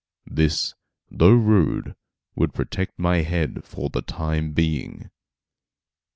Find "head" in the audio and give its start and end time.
3.17-3.63